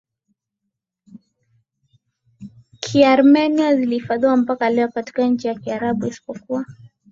Kiarmenia 2.79 3.75
zilihifadhiwa 3.75 4.37
mpaka 4.37 4.69
leo 4.69 4.87
katika 4.87 5.25
nchi 5.27 5.47
za 5.47 5.55
Kiarabu 5.55 6.05
isipokuwa 6.07 6.65